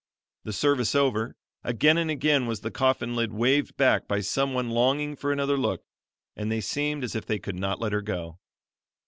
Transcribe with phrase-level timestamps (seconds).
[0.45, 4.71] The service over, again and again was the coffin lid waved back by some one
[4.71, 5.83] longing for another look,
[6.35, 8.39] and they seemed as if they could not let her go.